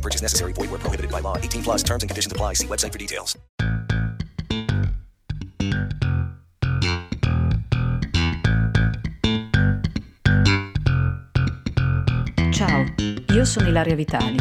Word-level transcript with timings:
No 0.00 0.08
purchase 0.08 0.22
necessary. 0.22 0.52
Void 0.54 0.70
where 0.70 0.80
prohibited 0.80 1.10
by 1.10 1.20
law. 1.20 1.36
18 1.36 1.62
plus 1.62 1.82
terms 1.82 2.02
and 2.02 2.08
conditions 2.08 2.32
apply. 2.32 2.54
See 2.54 2.66
website 2.66 2.90
for 2.90 2.98
details. 2.98 3.36
Ciao, 12.50 12.84
io 13.34 13.44
sono 13.44 13.68
Ilaria 13.68 13.94
Vitali. 13.94 14.38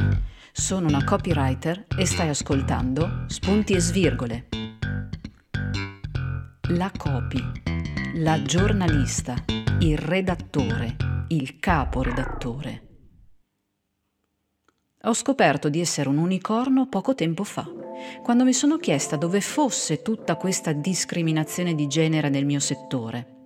Sono 0.54 0.88
una 0.88 1.04
copywriter 1.04 1.88
e 1.98 2.06
stai 2.06 2.30
ascoltando 2.30 3.26
Spunti 3.28 3.74
e 3.74 3.80
Svirgole. 3.80 4.48
La 6.70 6.92
copy, 6.96 7.44
la 8.16 8.42
giornalista, 8.44 9.36
il 9.80 9.98
redattore, 9.98 10.96
il 11.30 11.60
caporedattore. 11.60 12.89
Ho 15.04 15.14
scoperto 15.14 15.70
di 15.70 15.80
essere 15.80 16.10
un 16.10 16.18
unicorno 16.18 16.88
poco 16.88 17.16
tempo 17.16 17.46
fa, 17.46 17.66
quando 18.22 18.44
mi 18.44 18.52
sono 18.52 18.78
chiesta 18.78 19.16
dove 19.16 19.40
fosse 19.40 20.02
tutta 20.02 20.36
questa 20.36 20.74
discriminazione 20.74 21.74
di 21.74 21.88
genere 21.88 22.28
nel 22.28 22.46
mio 22.46 22.60
settore. 22.60 23.38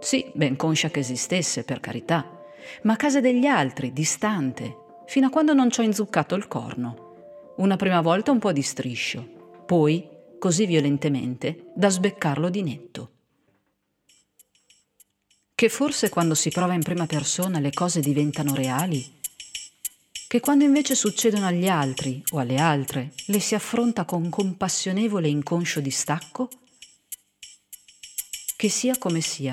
Sì, 0.00 0.30
ben 0.32 0.56
conscia 0.56 0.88
che 0.88 1.00
esistesse, 1.00 1.64
per 1.64 1.80
carità, 1.80 2.44
ma 2.84 2.94
a 2.94 2.96
casa 2.96 3.20
degli 3.20 3.44
altri, 3.44 3.92
distante, 3.92 5.02
fino 5.04 5.26
a 5.26 5.30
quando 5.30 5.52
non 5.52 5.70
ci 5.70 5.80
ho 5.80 5.82
inzuccato 5.82 6.34
il 6.34 6.48
corno. 6.48 7.52
Una 7.58 7.76
prima 7.76 8.00
volta 8.00 8.30
un 8.30 8.38
po' 8.38 8.52
di 8.52 8.62
striscio, 8.62 9.62
poi 9.66 10.08
così 10.38 10.64
violentemente 10.64 11.72
da 11.74 11.90
sbeccarlo 11.90 12.48
di 12.48 12.62
netto. 12.62 13.10
Che 15.54 15.68
forse 15.68 16.08
quando 16.08 16.34
si 16.34 16.48
prova 16.48 16.72
in 16.72 16.82
prima 16.82 17.04
persona 17.04 17.58
le 17.58 17.70
cose 17.70 18.00
diventano 18.00 18.54
reali? 18.54 19.19
Che 20.30 20.38
quando 20.38 20.62
invece 20.62 20.94
succedono 20.94 21.46
agli 21.46 21.66
altri 21.66 22.22
o 22.30 22.38
alle 22.38 22.54
altre 22.54 23.10
le 23.26 23.40
si 23.40 23.56
affronta 23.56 24.04
con 24.04 24.28
compassionevole 24.28 25.26
e 25.26 25.30
inconscio 25.30 25.80
distacco? 25.80 26.48
Che 28.54 28.68
sia 28.68 28.96
come 28.96 29.22
sia, 29.22 29.52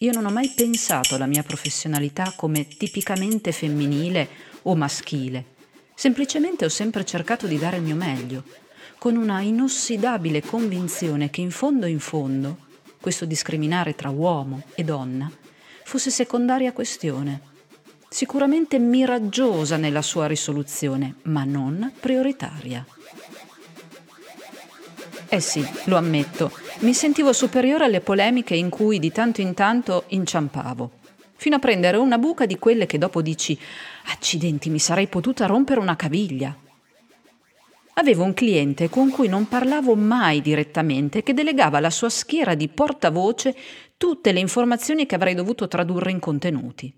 io 0.00 0.12
non 0.12 0.26
ho 0.26 0.30
mai 0.30 0.52
pensato 0.54 1.14
alla 1.14 1.24
mia 1.24 1.42
professionalità 1.42 2.34
come 2.36 2.68
tipicamente 2.68 3.52
femminile 3.52 4.28
o 4.64 4.76
maschile. 4.76 5.54
Semplicemente 5.94 6.66
ho 6.66 6.68
sempre 6.68 7.06
cercato 7.06 7.46
di 7.46 7.56
dare 7.56 7.78
il 7.78 7.82
mio 7.84 7.96
meglio, 7.96 8.44
con 8.98 9.16
una 9.16 9.40
inossidabile 9.40 10.42
convinzione 10.42 11.30
che 11.30 11.40
in 11.40 11.50
fondo 11.50 11.86
in 11.86 12.00
fondo 12.00 12.66
questo 13.00 13.24
discriminare 13.24 13.94
tra 13.94 14.10
uomo 14.10 14.64
e 14.74 14.84
donna 14.84 15.32
fosse 15.84 16.10
secondaria 16.10 16.74
questione, 16.74 17.56
sicuramente 18.08 18.78
miraggiosa 18.78 19.76
nella 19.76 20.02
sua 20.02 20.26
risoluzione, 20.26 21.16
ma 21.24 21.44
non 21.44 21.92
prioritaria. 21.98 22.84
Eh 25.30 25.40
sì, 25.40 25.62
lo 25.84 25.96
ammetto, 25.96 26.50
mi 26.78 26.94
sentivo 26.94 27.34
superiore 27.34 27.84
alle 27.84 28.00
polemiche 28.00 28.54
in 28.54 28.70
cui 28.70 28.98
di 28.98 29.12
tanto 29.12 29.42
in 29.42 29.52
tanto 29.52 30.04
inciampavo, 30.08 30.90
fino 31.36 31.56
a 31.56 31.58
prendere 31.58 31.98
una 31.98 32.16
buca 32.16 32.46
di 32.46 32.58
quelle 32.58 32.86
che 32.86 32.96
dopo 32.96 33.20
dici 33.20 33.58
accidenti, 34.06 34.70
mi 34.70 34.78
sarei 34.78 35.06
potuta 35.06 35.44
rompere 35.44 35.80
una 35.80 35.96
caviglia. 35.96 36.56
Avevo 37.94 38.24
un 38.24 38.32
cliente 38.32 38.88
con 38.88 39.10
cui 39.10 39.28
non 39.28 39.48
parlavo 39.48 39.94
mai 39.96 40.40
direttamente 40.40 41.22
che 41.22 41.34
delegava 41.34 41.76
alla 41.76 41.90
sua 41.90 42.08
schiera 42.08 42.54
di 42.54 42.68
portavoce 42.68 43.54
tutte 43.98 44.32
le 44.32 44.40
informazioni 44.40 45.04
che 45.04 45.16
avrei 45.16 45.34
dovuto 45.34 45.68
tradurre 45.68 46.10
in 46.10 46.20
contenuti. 46.20 46.94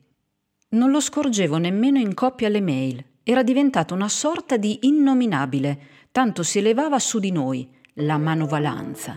Non 0.72 0.92
lo 0.92 1.00
scorgevo 1.00 1.56
nemmeno 1.56 1.98
in 1.98 2.14
coppia 2.14 2.46
alle 2.46 2.60
mail, 2.60 3.04
era 3.24 3.42
diventato 3.42 3.92
una 3.92 4.08
sorta 4.08 4.56
di 4.56 4.78
innominabile, 4.82 5.80
tanto 6.12 6.44
si 6.44 6.58
elevava 6.58 7.00
su 7.00 7.18
di 7.18 7.32
noi, 7.32 7.68
la 7.94 8.18
manovalanza. 8.18 9.16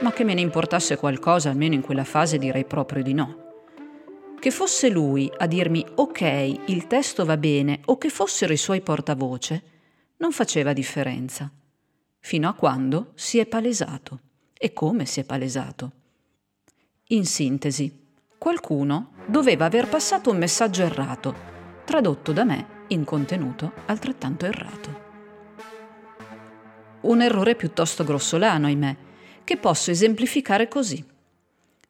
Ma 0.00 0.12
che 0.12 0.24
me 0.24 0.34
ne 0.34 0.40
importasse 0.40 0.96
qualcosa, 0.96 1.50
almeno 1.50 1.74
in 1.74 1.80
quella 1.80 2.02
fase 2.02 2.38
direi 2.38 2.64
proprio 2.64 3.04
di 3.04 3.14
no. 3.14 3.36
Che 4.40 4.50
fosse 4.50 4.88
lui 4.88 5.30
a 5.32 5.46
dirmi 5.46 5.86
ok, 5.94 6.62
il 6.66 6.88
testo 6.88 7.24
va 7.24 7.36
bene, 7.36 7.80
o 7.84 7.96
che 7.96 8.08
fossero 8.08 8.52
i 8.52 8.56
suoi 8.56 8.80
portavoce, 8.80 9.62
non 10.16 10.32
faceva 10.32 10.72
differenza. 10.72 11.48
Fino 12.18 12.48
a 12.48 12.54
quando 12.54 13.12
si 13.14 13.38
è 13.38 13.46
palesato. 13.46 14.18
E 14.58 14.72
come 14.72 15.06
si 15.06 15.20
è 15.20 15.24
palesato? 15.24 15.92
In 17.08 17.26
sintesi, 17.26 18.00
qualcuno 18.38 19.11
doveva 19.26 19.64
aver 19.64 19.88
passato 19.88 20.30
un 20.30 20.38
messaggio 20.38 20.82
errato, 20.82 21.34
tradotto 21.84 22.32
da 22.32 22.44
me 22.44 22.66
in 22.88 23.04
contenuto 23.04 23.72
altrettanto 23.86 24.46
errato. 24.46 25.00
Un 27.02 27.20
errore 27.20 27.54
piuttosto 27.54 28.04
grossolano, 28.04 28.66
ahimè, 28.66 28.96
che 29.44 29.56
posso 29.56 29.90
esemplificare 29.90 30.68
così. 30.68 31.04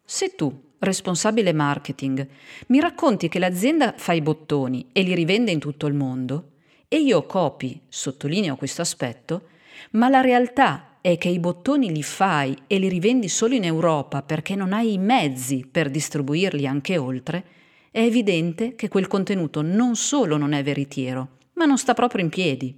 Se 0.04 0.34
tu, 0.34 0.70
responsabile 0.78 1.53
marketing, 1.53 2.26
mi 2.69 2.81
racconti 2.81 3.28
che 3.28 3.38
l'azienda 3.38 3.94
fa 3.97 4.12
i 4.12 4.22
bottoni 4.22 4.88
e 4.93 5.03
li 5.03 5.14
rivende 5.14 5.50
in 5.50 5.59
tutto 5.59 5.87
il 5.87 5.94
mondo, 5.94 6.50
e 6.88 6.99
io 6.99 7.25
copi, 7.25 7.81
sottolineo 7.88 8.56
questo 8.56 8.82
aspetto, 8.82 9.49
ma 9.93 10.09
la 10.09 10.20
realtà 10.20 10.91
è 11.02 11.18
che 11.18 11.28
i 11.28 11.40
bottoni 11.40 11.92
li 11.92 12.02
fai 12.04 12.56
e 12.68 12.78
li 12.78 12.88
rivendi 12.88 13.28
solo 13.28 13.54
in 13.54 13.64
Europa 13.64 14.22
perché 14.22 14.54
non 14.54 14.72
hai 14.72 14.92
i 14.92 14.98
mezzi 14.98 15.66
per 15.68 15.90
distribuirli 15.90 16.64
anche 16.64 16.96
oltre, 16.96 17.44
è 17.90 18.00
evidente 18.00 18.76
che 18.76 18.88
quel 18.88 19.08
contenuto 19.08 19.62
non 19.62 19.96
solo 19.96 20.36
non 20.36 20.52
è 20.52 20.62
veritiero, 20.62 21.38
ma 21.54 21.64
non 21.64 21.76
sta 21.76 21.92
proprio 21.92 22.22
in 22.22 22.30
piedi. 22.30 22.72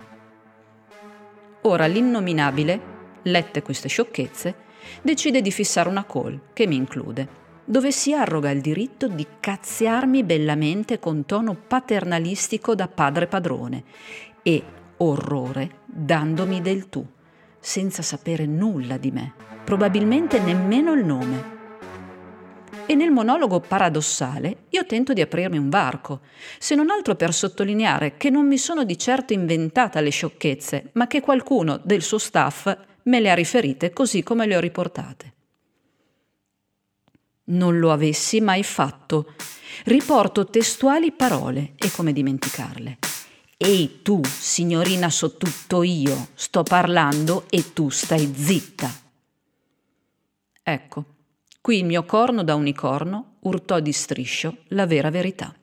Ora 1.63 1.85
l'innominabile, 1.85 2.81
lette 3.25 3.61
queste 3.61 3.89
sciocchezze, 3.89 4.55
decide 5.03 5.43
di 5.43 5.51
fissare 5.51 5.91
una 5.91 6.07
call, 6.07 6.41
che 6.55 6.67
mi 6.67 6.77
include, 6.77 7.29
dove 7.67 7.93
si 7.93 8.15
arroga 8.15 8.51
il 8.51 8.63
diritto 8.63 9.07
di 9.07 9.27
cazziarmi 9.39 10.25
bellamente 10.25 10.99
con 10.99 11.27
tono 11.27 11.55
paternalistico 11.55 12.75
da 12.75 12.89
padre 12.89 13.27
padrone 13.27 13.85
e, 14.43 14.63
orrore, 14.97 15.81
dandomi 15.85 16.63
del 16.63 16.89
tu, 16.89 17.07
senza 17.65 18.03
sapere 18.03 18.45
nulla 18.45 18.99
di 18.99 19.11
me, 19.11 19.33
probabilmente 19.65 20.39
nemmeno 20.39 20.93
il 20.93 21.03
nome. 21.03 21.53
E 22.85 22.95
nel 22.95 23.11
monologo 23.11 23.59
paradossale 23.61 24.65
io 24.69 24.85
tento 24.85 25.15
di 25.15 25.23
aprirmi 25.23 25.57
un 25.57 25.71
varco, 25.71 26.21
se 26.59 26.75
non 26.75 26.91
altro 26.91 27.15
per 27.15 27.33
sottolineare 27.33 28.19
che 28.19 28.29
non 28.29 28.47
mi 28.47 28.59
sono 28.59 28.85
di 28.85 28.99
certo 28.99 29.33
inventata 29.33 30.01
le 30.01 30.11
sciocchezze, 30.11 30.91
ma 30.93 31.07
che 31.07 31.23
qualcuno 31.23 31.81
del 31.83 32.03
suo 32.03 32.19
staff 32.19 32.77
me 33.05 33.21
le 33.21 33.31
ha 33.31 33.35
riferite 33.35 33.95
così 33.95 34.23
come 34.23 34.45
le 34.47 34.57
ho 34.57 34.61
riportate. 34.61 35.33
Non 37.45 37.79
lo 37.79 37.93
avessi 37.93 38.43
mai 38.43 38.63
fatto. 38.63 39.33
Riporto 39.85 40.45
testuali 40.45 41.13
parole 41.13 41.73
e 41.77 41.91
come 41.91 42.13
dimenticarle. 42.13 42.99
Ehi 43.57 44.03
tu, 44.03 44.21
signorina 44.25 45.11
so 45.11 45.37
tutto 45.37 45.83
io, 45.83 46.29
sto 46.35 46.63
parlando 46.63 47.47
e 47.51 47.73
tu 47.73 47.89
stai 47.89 48.33
zitta. 48.35 49.03
Ecco, 50.63 51.05
Qui 51.65 51.79
il 51.79 51.87
mio 51.87 52.05
corno 52.05 52.45
da 52.45 52.55
unicorno 52.57 53.37
urtò 53.41 53.81
di 53.81 53.91
striscio 53.91 54.65
la 54.69 54.85
vera 54.85 55.09
verità. 55.09 55.55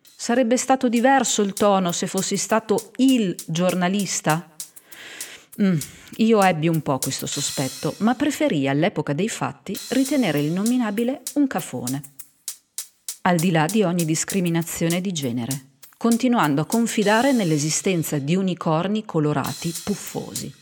Sarebbe 0.00 0.56
stato 0.56 0.88
diverso 0.88 1.42
il 1.42 1.52
tono 1.52 1.92
se 1.92 2.06
fossi 2.06 2.38
stato 2.38 2.92
il 2.96 3.36
giornalista? 3.46 4.50
Mm, 5.60 5.76
io 6.16 6.42
ebbi 6.42 6.68
un 6.68 6.80
po' 6.80 6.96
questo 6.96 7.26
sospetto, 7.26 7.96
ma 7.98 8.14
preferì 8.14 8.66
all'epoca 8.66 9.12
dei 9.12 9.28
fatti 9.28 9.78
ritenere 9.90 10.40
il 10.40 10.52
nominabile 10.52 11.20
un 11.34 11.46
cafone. 11.46 12.02
Al 13.24 13.36
di 13.36 13.50
là 13.50 13.66
di 13.66 13.82
ogni 13.82 14.06
discriminazione 14.06 15.02
di 15.02 15.12
genere, 15.12 15.71
continuando 16.02 16.62
a 16.62 16.66
confidare 16.66 17.30
nell'esistenza 17.30 18.18
di 18.18 18.34
unicorni 18.34 19.04
colorati 19.04 19.72
puffosi. 19.84 20.52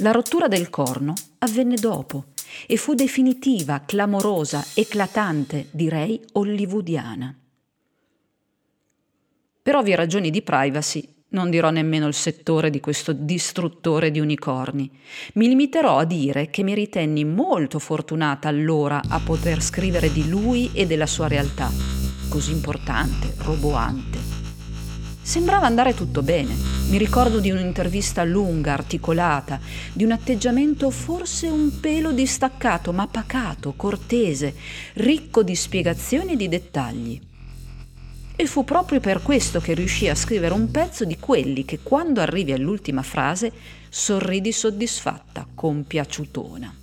La 0.00 0.10
rottura 0.10 0.48
del 0.48 0.68
corno 0.68 1.14
avvenne 1.38 1.76
dopo 1.76 2.26
e 2.66 2.76
fu 2.76 2.92
definitiva, 2.92 3.82
clamorosa, 3.86 4.62
eclatante, 4.74 5.68
direi 5.70 6.20
hollywoodiana. 6.32 7.34
Per 9.62 9.74
ovvie 9.74 9.96
ragioni 9.96 10.28
di 10.28 10.42
privacy 10.42 11.14
non 11.28 11.48
dirò 11.48 11.70
nemmeno 11.70 12.06
il 12.06 12.12
settore 12.12 12.68
di 12.68 12.80
questo 12.80 13.14
distruttore 13.14 14.10
di 14.10 14.20
unicorni. 14.20 14.90
Mi 15.34 15.48
limiterò 15.48 15.96
a 15.96 16.04
dire 16.04 16.50
che 16.50 16.62
mi 16.62 16.74
ritenni 16.74 17.24
molto 17.24 17.78
fortunata 17.78 18.46
allora 18.46 19.00
a 19.08 19.18
poter 19.20 19.62
scrivere 19.62 20.12
di 20.12 20.28
lui 20.28 20.70
e 20.74 20.86
della 20.86 21.06
sua 21.06 21.28
realtà, 21.28 21.99
così 22.30 22.52
importante, 22.52 23.34
roboante. 23.38 24.18
Sembrava 25.20 25.66
andare 25.66 25.94
tutto 25.94 26.22
bene. 26.22 26.54
Mi 26.88 26.96
ricordo 26.96 27.40
di 27.40 27.50
un'intervista 27.50 28.22
lunga, 28.22 28.72
articolata, 28.72 29.60
di 29.92 30.04
un 30.04 30.12
atteggiamento 30.12 30.90
forse 30.90 31.48
un 31.48 31.80
pelo 31.80 32.12
distaccato, 32.12 32.92
ma 32.92 33.08
pacato, 33.08 33.74
cortese, 33.74 34.54
ricco 34.94 35.42
di 35.42 35.56
spiegazioni 35.56 36.32
e 36.32 36.36
di 36.36 36.48
dettagli. 36.48 37.20
E 38.36 38.46
fu 38.46 38.64
proprio 38.64 39.00
per 39.00 39.22
questo 39.22 39.60
che 39.60 39.74
riuscì 39.74 40.08
a 40.08 40.14
scrivere 40.14 40.54
un 40.54 40.70
pezzo 40.70 41.04
di 41.04 41.18
quelli 41.18 41.64
che 41.64 41.80
quando 41.82 42.20
arrivi 42.20 42.52
all'ultima 42.52 43.02
frase 43.02 43.52
sorridi 43.88 44.52
soddisfatta, 44.52 45.46
compiaciutona. 45.52 46.74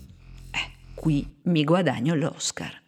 Eh, 0.52 0.72
qui 0.94 1.26
mi 1.44 1.64
guadagno 1.64 2.16
l'Oscar. 2.16 2.87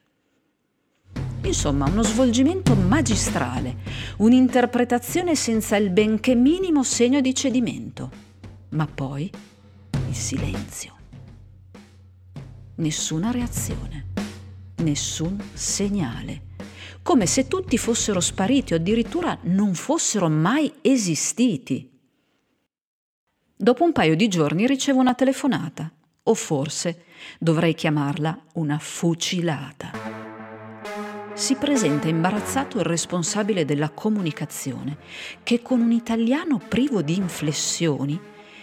Insomma, 1.44 1.86
uno 1.90 2.04
svolgimento 2.04 2.76
magistrale, 2.76 3.78
un'interpretazione 4.18 5.36
senza 5.36 5.76
il 5.76 5.90
benché 5.90 6.36
minimo 6.36 6.84
segno 6.84 7.22
di 7.22 7.34
cedimento. 7.34 8.12
Ma 8.70 8.86
poi 8.86 9.32
il 10.08 10.16
silenzio. 10.16 10.96
Nessuna 12.76 13.32
reazione, 13.32 14.06
nessun 14.78 15.38
segnale 15.54 16.48
come 17.02 17.26
se 17.26 17.48
tutti 17.48 17.78
fossero 17.78 18.20
spariti 18.20 18.74
o 18.74 18.76
addirittura 18.76 19.38
non 19.44 19.74
fossero 19.74 20.30
mai 20.30 20.72
esistiti. 20.82 21.90
Dopo 23.56 23.84
un 23.84 23.92
paio 23.92 24.16
di 24.16 24.28
giorni 24.28 24.68
ricevo 24.68 25.00
una 25.00 25.16
telefonata, 25.16 25.92
o 26.22 26.34
forse 26.36 27.06
dovrei 27.40 27.74
chiamarla 27.74 28.40
una 28.54 28.78
fucilata. 28.78 29.99
Si 31.40 31.56
presenta 31.56 32.10
imbarazzato 32.10 32.80
il 32.80 32.84
responsabile 32.84 33.64
della 33.64 33.92
comunicazione, 33.92 34.98
che 35.42 35.62
con 35.62 35.80
un 35.80 35.94
italiano 35.94 36.60
privo 36.60 37.02
di 37.02 37.16
inflessioni 37.16 38.20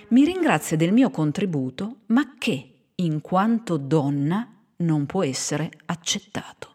mi 0.09 0.25
ringrazia 0.27 0.77
del 0.77 0.93
mio 0.93 1.09
contributo, 1.09 2.01
ma 2.09 2.35
che, 2.37 2.91
in 2.97 3.23
quanto 3.23 3.79
donna, 3.79 4.47
non 4.77 5.07
può 5.07 5.25
essere 5.25 5.71
accettato. 5.87 6.75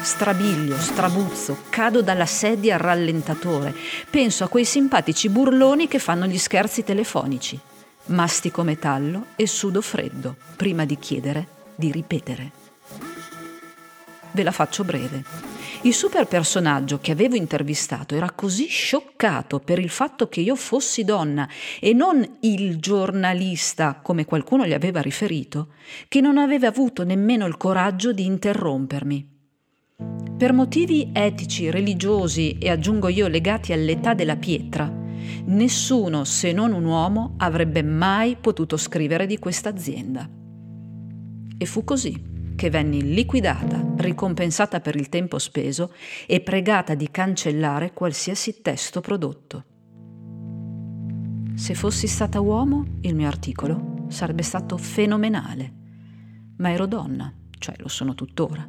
Strabiglio, 0.00 0.78
strabuzzo, 0.78 1.58
cado 1.68 2.00
dalla 2.00 2.26
sedia 2.26 2.76
al 2.76 2.80
rallentatore. 2.80 3.74
Penso 4.08 4.44
a 4.44 4.48
quei 4.48 4.64
simpatici 4.64 5.28
burloni 5.28 5.88
che 5.88 5.98
fanno 5.98 6.24
gli 6.24 6.38
scherzi 6.38 6.82
telefonici. 6.82 7.60
Mastico 8.06 8.62
metallo 8.62 9.26
e 9.36 9.46
sudo 9.46 9.82
freddo, 9.82 10.36
prima 10.56 10.86
di 10.86 10.96
chiedere 10.98 11.48
di 11.74 11.92
ripetere. 11.92 12.64
Ve 14.36 14.42
la 14.42 14.52
faccio 14.52 14.84
breve. 14.84 15.24
Il 15.80 15.94
super 15.94 16.26
personaggio 16.26 16.98
che 16.98 17.10
avevo 17.10 17.36
intervistato 17.36 18.14
era 18.14 18.30
così 18.32 18.66
scioccato 18.66 19.60
per 19.60 19.78
il 19.78 19.88
fatto 19.88 20.28
che 20.28 20.42
io 20.42 20.54
fossi 20.56 21.04
donna 21.04 21.48
e 21.80 21.94
non 21.94 22.22
il 22.40 22.76
giornalista, 22.76 23.98
come 24.02 24.26
qualcuno 24.26 24.66
gli 24.66 24.74
aveva 24.74 25.00
riferito, 25.00 25.68
che 26.06 26.20
non 26.20 26.36
aveva 26.36 26.68
avuto 26.68 27.02
nemmeno 27.02 27.46
il 27.46 27.56
coraggio 27.56 28.12
di 28.12 28.26
interrompermi. 28.26 29.28
Per 30.36 30.52
motivi 30.52 31.08
etici, 31.14 31.70
religiosi 31.70 32.58
e 32.58 32.68
aggiungo 32.68 33.08
io 33.08 33.28
legati 33.28 33.72
all'età 33.72 34.12
della 34.12 34.36
pietra, 34.36 34.92
nessuno 35.46 36.24
se 36.24 36.52
non 36.52 36.74
un 36.74 36.84
uomo 36.84 37.36
avrebbe 37.38 37.82
mai 37.82 38.36
potuto 38.38 38.76
scrivere 38.76 39.24
di 39.24 39.38
questa 39.38 39.70
azienda. 39.70 40.28
E 41.56 41.64
fu 41.64 41.84
così 41.84 42.34
che 42.56 42.70
venni 42.70 43.14
liquidata, 43.14 43.84
ricompensata 43.98 44.80
per 44.80 44.96
il 44.96 45.08
tempo 45.08 45.38
speso 45.38 45.92
e 46.26 46.40
pregata 46.40 46.94
di 46.94 47.10
cancellare 47.10 47.92
qualsiasi 47.92 48.60
testo 48.62 49.00
prodotto. 49.00 49.64
Se 51.54 51.74
fossi 51.74 52.06
stata 52.06 52.40
uomo, 52.40 52.84
il 53.02 53.14
mio 53.14 53.28
articolo 53.28 54.06
sarebbe 54.08 54.42
stato 54.42 54.76
fenomenale, 54.76 55.72
ma 56.56 56.70
ero 56.70 56.86
donna, 56.86 57.32
cioè 57.58 57.74
lo 57.78 57.88
sono 57.88 58.14
tuttora 58.14 58.68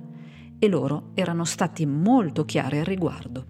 e 0.60 0.68
loro 0.68 1.12
erano 1.14 1.46
stati 1.46 1.86
molto 1.86 2.46
chiari 2.46 2.80
al 2.80 2.86
riguardo. 2.86 3.46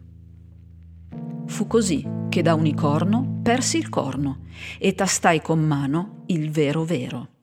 Fu 1.45 1.67
così 1.67 2.05
che 2.29 2.41
da 2.41 2.53
unicorno 2.53 3.39
persi 3.41 3.77
il 3.77 3.89
corno 3.89 4.45
e 4.77 4.93
tastai 4.93 5.41
con 5.41 5.59
mano 5.59 6.23
il 6.27 6.51
vero 6.51 6.83
vero. 6.83 7.36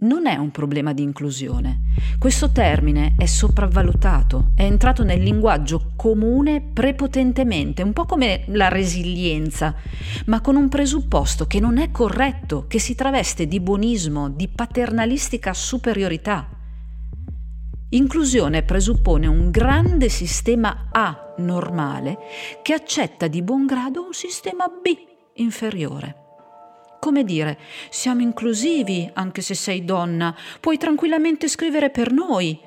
Non 0.00 0.28
è 0.28 0.36
un 0.36 0.52
problema 0.52 0.92
di 0.92 1.02
inclusione. 1.02 1.80
Questo 2.20 2.52
termine 2.52 3.16
è 3.18 3.26
sopravvalutato, 3.26 4.52
è 4.54 4.62
entrato 4.62 5.02
nel 5.02 5.20
linguaggio 5.20 5.90
comune 5.96 6.60
prepotentemente, 6.60 7.82
un 7.82 7.92
po' 7.92 8.04
come 8.04 8.44
la 8.46 8.68
resilienza, 8.68 9.74
ma 10.26 10.40
con 10.40 10.54
un 10.54 10.68
presupposto 10.68 11.48
che 11.48 11.58
non 11.58 11.78
è 11.78 11.90
corretto, 11.90 12.66
che 12.68 12.78
si 12.78 12.94
traveste 12.94 13.48
di 13.48 13.58
buonismo, 13.58 14.30
di 14.30 14.46
paternalistica 14.46 15.52
superiorità. 15.52 16.48
Inclusione 17.88 18.62
presuppone 18.62 19.26
un 19.26 19.50
grande 19.50 20.08
sistema 20.08 20.90
A 20.92 21.34
normale 21.38 22.18
che 22.62 22.72
accetta 22.72 23.26
di 23.26 23.42
buon 23.42 23.66
grado 23.66 24.04
un 24.04 24.12
sistema 24.12 24.68
B 24.68 24.96
inferiore. 25.34 26.27
Come 27.00 27.24
dire, 27.24 27.58
siamo 27.90 28.22
inclusivi 28.22 29.08
anche 29.14 29.40
se 29.40 29.54
sei 29.54 29.84
donna, 29.84 30.34
puoi 30.60 30.78
tranquillamente 30.78 31.46
scrivere 31.46 31.90
per 31.90 32.12
noi, 32.12 32.58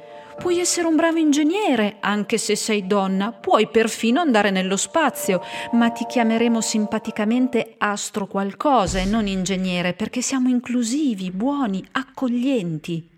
puoi 0.42 0.60
essere 0.60 0.88
un 0.88 0.95
bravo 0.95 1.19
ingegnere 1.19 1.98
anche 2.00 2.38
se 2.38 2.56
sei 2.56 2.88
donna, 2.88 3.31
puoi 3.31 3.68
perfino 3.68 4.22
andare 4.22 4.50
nello 4.50 4.78
spazio, 4.78 5.42
ma 5.74 5.89
ti 5.92 6.06
chiameremo 6.07 6.62
simpaticamente 6.62 7.75
astro 7.78 8.25
qualcosa 8.25 9.00
e 9.00 9.06
non 9.06 9.28
ingegnere 9.28 9.94
perché 9.94 10.22
siamo 10.22 10.50
inclusivi, 10.50 11.30
buoni, 11.30 11.86
accoglienti. 11.92 13.10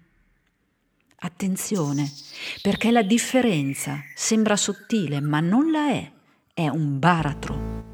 Attenzione, 1.19 2.12
perché 2.62 2.92
la 2.92 3.04
differenza 3.04 4.01
sembra 4.13 4.57
sottile, 4.57 5.21
ma 5.21 5.39
non 5.39 5.71
la 5.71 5.89
è, 5.89 6.12
è 6.54 6.68
un 6.68 7.00
baratro. 7.00 7.93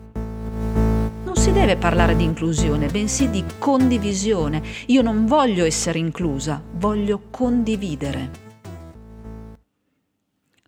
Si 1.40 1.54
deve 1.54 1.78
parlare 1.78 2.18
di 2.18 2.26
inclusione, 2.26 2.88
bensì 2.88 3.30
di 3.30 3.46
condivisione. 3.60 4.62
Io 4.88 5.02
non 5.02 5.26
voglio 5.26 5.64
essere 5.64 5.98
inclusa, 5.98 6.62
voglio 6.74 7.22
condividere. 7.32 8.30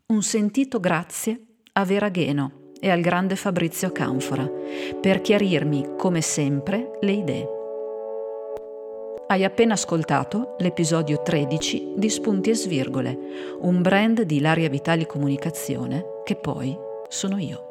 Un 0.05 0.23
sentito 0.23 0.79
grazie 0.79 1.41
a 1.73 1.83
Vera 1.83 2.07
Gheno 2.07 2.69
e 2.79 2.89
al 2.89 3.01
grande 3.01 3.35
Fabrizio 3.35 3.91
Canfora 3.91 4.49
per 4.99 5.19
chiarirmi, 5.19 5.95
come 5.97 6.21
sempre, 6.21 6.97
le 7.01 7.11
idee. 7.11 7.47
Hai 9.27 9.43
appena 9.43 9.73
ascoltato 9.73 10.55
l'episodio 10.59 11.21
13 11.21 11.95
di 11.97 12.09
Spunti 12.09 12.49
e 12.49 12.55
Svirgole, 12.55 13.19
un 13.59 13.81
brand 13.81 14.21
di 14.21 14.37
Ilaria 14.37 14.69
Vitali 14.69 15.05
Comunicazione 15.05 16.21
che 16.23 16.37
poi 16.37 16.73
sono 17.09 17.37
io. 17.37 17.70